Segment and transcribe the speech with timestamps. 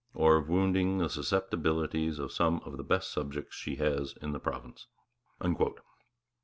[0.15, 4.39] or of wounding the susceptibilities of some of the best subjects she has in the
[4.39, 4.87] province.'